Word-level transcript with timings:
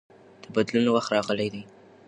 د 0.43 0.43
بدلون 0.53 0.85
وخت 0.91 1.09
راغلی 1.15 1.47
دی. 1.53 1.63